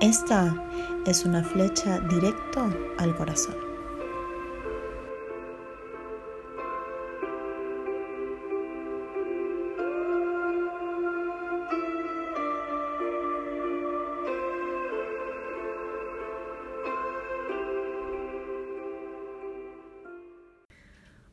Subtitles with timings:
[0.00, 0.54] Esta
[1.04, 3.54] es una flecha directo al corazón.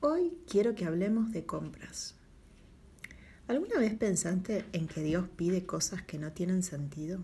[0.00, 2.14] Hoy quiero que hablemos de compras.
[3.48, 7.20] ¿Alguna vez pensaste en que Dios pide cosas que no tienen sentido?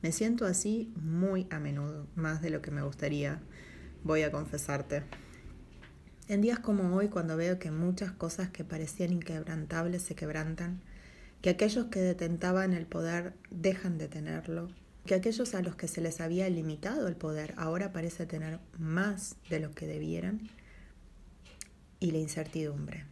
[0.00, 3.40] Me siento así muy a menudo, más de lo que me gustaría,
[4.04, 5.02] voy a confesarte.
[6.28, 10.80] En días como hoy, cuando veo que muchas cosas que parecían inquebrantables se quebrantan,
[11.42, 14.68] que aquellos que detentaban el poder dejan de tenerlo,
[15.04, 19.34] que aquellos a los que se les había limitado el poder ahora parece tener más
[19.50, 20.48] de lo que debieran,
[21.98, 23.04] y la incertidumbre.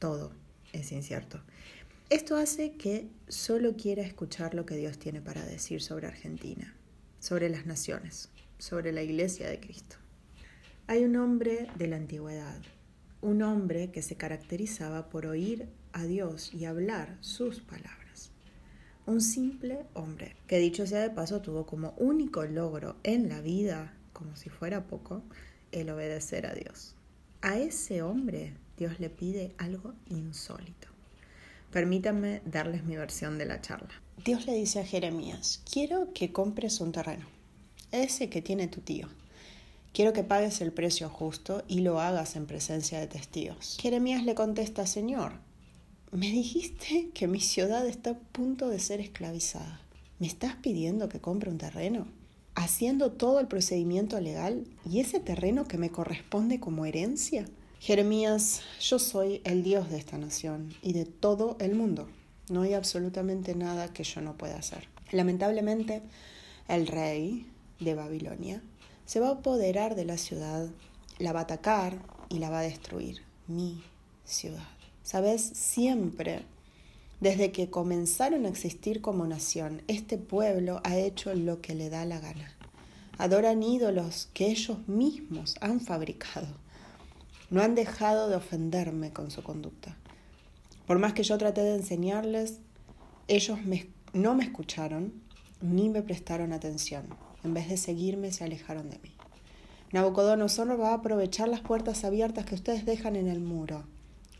[0.00, 0.32] Todo
[0.72, 1.40] es incierto.
[2.10, 6.74] Esto hace que solo quiera escuchar lo que Dios tiene para decir sobre Argentina,
[7.20, 9.96] sobre las naciones, sobre la iglesia de Cristo.
[10.86, 12.62] Hay un hombre de la antigüedad,
[13.20, 18.30] un hombre que se caracterizaba por oír a Dios y hablar sus palabras.
[19.04, 23.92] Un simple hombre que dicho sea de paso tuvo como único logro en la vida,
[24.14, 25.24] como si fuera poco,
[25.72, 26.94] el obedecer a Dios.
[27.42, 30.97] A ese hombre Dios le pide algo insólito.
[31.70, 33.90] Permítanme darles mi versión de la charla.
[34.24, 37.26] Dios le dice a Jeremías, quiero que compres un terreno,
[37.92, 39.08] ese que tiene tu tío.
[39.92, 43.76] Quiero que pagues el precio justo y lo hagas en presencia de testigos.
[43.80, 45.32] Jeremías le contesta, Señor,
[46.10, 49.80] me dijiste que mi ciudad está a punto de ser esclavizada.
[50.18, 52.06] ¿Me estás pidiendo que compre un terreno?
[52.54, 57.44] Haciendo todo el procedimiento legal y ese terreno que me corresponde como herencia.
[57.80, 62.08] Jeremías, yo soy el Dios de esta nación y de todo el mundo.
[62.50, 64.88] No hay absolutamente nada que yo no pueda hacer.
[65.12, 66.02] Lamentablemente,
[66.66, 67.46] el rey
[67.78, 68.62] de Babilonia
[69.06, 70.68] se va a apoderar de la ciudad,
[71.20, 73.22] la va a atacar y la va a destruir.
[73.46, 73.80] Mi
[74.24, 74.68] ciudad.
[75.04, 76.42] Sabes, siempre,
[77.20, 82.04] desde que comenzaron a existir como nación, este pueblo ha hecho lo que le da
[82.04, 82.52] la gana.
[83.18, 86.48] Adoran ídolos que ellos mismos han fabricado
[87.50, 89.96] no han dejado de ofenderme con su conducta.
[90.86, 92.60] Por más que yo traté de enseñarles,
[93.26, 93.58] ellos
[94.12, 95.12] no me escucharon
[95.60, 97.06] ni me prestaron atención.
[97.44, 99.12] En vez de seguirme, se alejaron de mí.
[99.92, 103.84] Nabucodonosor va a aprovechar las puertas abiertas que ustedes dejan en el muro,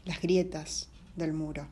[0.04, 1.66] las grietas del muro,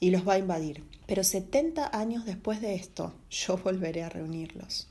[0.00, 0.84] y los va a invadir.
[1.06, 4.88] Pero 70 años después de esto, yo volveré a reunirlos.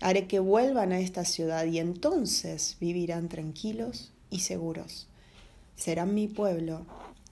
[0.00, 5.08] Haré que vuelvan a esta ciudad y entonces vivirán tranquilos y seguros
[5.76, 6.86] serán mi pueblo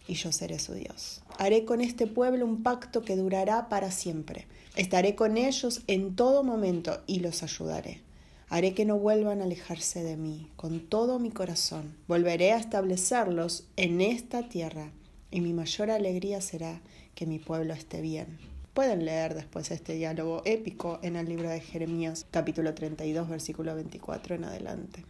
[0.07, 1.23] y yo seré su Dios.
[1.39, 4.47] Haré con este pueblo un pacto que durará para siempre.
[4.77, 8.01] Estaré con ellos en todo momento y los ayudaré.
[8.49, 11.97] Haré que no vuelvan a alejarse de mí con todo mi corazón.
[12.07, 14.91] Volveré a establecerlos en esta tierra
[15.31, 16.83] y mi mayor alegría será
[17.15, 18.39] que mi pueblo esté bien.
[18.75, 24.35] Pueden leer después este diálogo épico en el libro de Jeremías, capítulo 32, versículo 24
[24.35, 25.05] en adelante.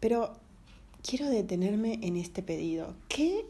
[0.00, 0.38] Pero
[1.04, 2.94] quiero detenerme en este pedido.
[3.08, 3.44] ¡Qué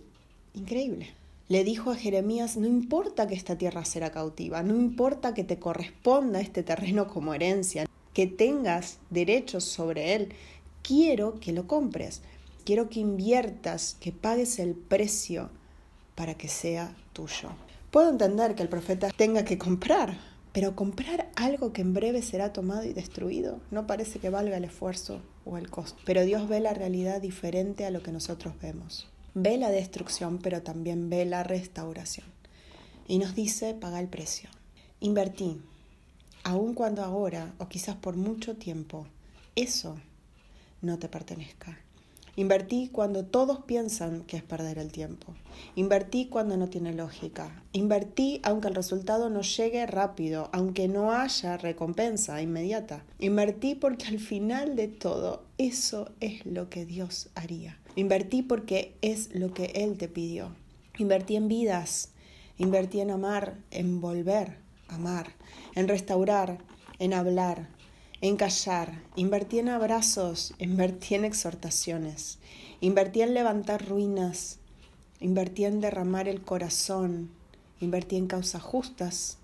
[0.54, 1.14] increíble!
[1.48, 5.58] Le dijo a Jeremías, no importa que esta tierra será cautiva, no importa que te
[5.58, 10.32] corresponda este terreno como herencia, que tengas derechos sobre él,
[10.82, 12.22] quiero que lo compres,
[12.64, 15.50] quiero que inviertas, que pagues el precio
[16.14, 17.50] para que sea tuyo.
[17.90, 20.18] Puedo entender que el profeta tenga que comprar,
[20.54, 24.64] pero comprar algo que en breve será tomado y destruido no parece que valga el
[24.64, 26.00] esfuerzo o el costo.
[26.06, 29.08] Pero Dios ve la realidad diferente a lo que nosotros vemos.
[29.34, 32.28] Ve la destrucción, pero también ve la restauración.
[33.08, 34.48] Y nos dice, paga el precio.
[35.00, 35.60] Invertí,
[36.44, 39.08] aun cuando ahora, o quizás por mucho tiempo,
[39.56, 39.96] eso
[40.82, 41.80] no te pertenezca.
[42.36, 45.34] Invertí cuando todos piensan que es perder el tiempo.
[45.76, 47.62] Invertí cuando no tiene lógica.
[47.72, 53.04] Invertí aunque el resultado no llegue rápido, aunque no haya recompensa inmediata.
[53.20, 57.78] Invertí porque al final de todo eso es lo que Dios haría.
[57.94, 60.50] Invertí porque es lo que Él te pidió.
[60.98, 62.10] Invertí en vidas.
[62.58, 64.58] Invertí en amar, en volver
[64.88, 65.32] a amar,
[65.74, 66.58] en restaurar,
[66.98, 67.68] en hablar,
[68.24, 72.38] en callar, invertí en abrazos, invertí en exhortaciones,
[72.80, 74.60] invertí en levantar ruinas,
[75.20, 77.28] invertí en derramar el corazón,
[77.82, 79.36] invertí en causas justas,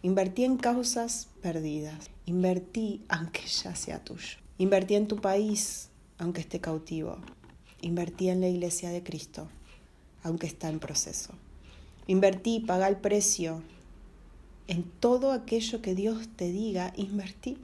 [0.00, 6.58] invertí en causas perdidas, invertí aunque ya sea tuyo, invertí en tu país aunque esté
[6.58, 7.18] cautivo,
[7.82, 9.48] invertí en la iglesia de Cristo
[10.22, 11.34] aunque está en proceso.
[12.06, 13.62] Invertí, paga el precio
[14.68, 17.58] en todo aquello que Dios te diga, invertí.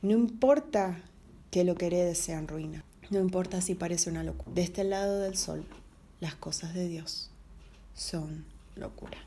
[0.00, 1.02] No importa
[1.50, 2.84] que lo que heredes sean ruina.
[3.10, 4.54] No importa si parece una locura.
[4.54, 5.64] De este lado del sol,
[6.20, 7.30] las cosas de Dios
[7.94, 8.44] son
[8.76, 9.18] locura.